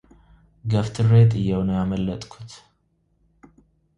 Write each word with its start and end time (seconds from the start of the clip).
ገፍትሬ 0.71 1.11
ጥዬው 1.31 1.61
ነው 1.67 1.75
ያመለጥኩት፡፡ 1.79 2.51